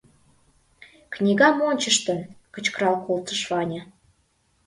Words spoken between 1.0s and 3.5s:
—книгам ончыштын, кычкырал колтыш